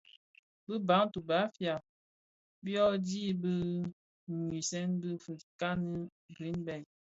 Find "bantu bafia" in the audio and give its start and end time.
0.89-1.75